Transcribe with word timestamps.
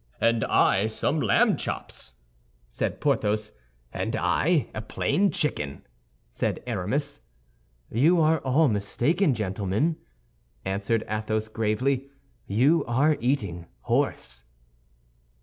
"And 0.19 0.43
I 0.45 0.87
some 0.87 1.19
lamb 1.21 1.57
chops," 1.57 2.15
said 2.71 2.99
Porthos. 2.99 3.51
"And 3.93 4.15
I 4.15 4.71
a 4.73 4.81
plain 4.81 5.29
chicken," 5.29 5.83
said 6.31 6.63
Aramis. 6.65 7.21
"You 7.91 8.19
are 8.19 8.39
all 8.39 8.67
mistaken, 8.67 9.35
gentlemen," 9.35 9.97
answered 10.65 11.03
Athos, 11.07 11.49
gravely; 11.49 12.09
"you 12.47 12.83
are 12.85 13.15
eating 13.19 13.67
horse." 13.81 14.43